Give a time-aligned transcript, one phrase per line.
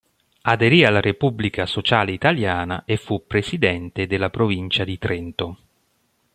[0.41, 5.57] Aderì alla Repubblica Sociale Italiana e fu presidente della provincia di Trento.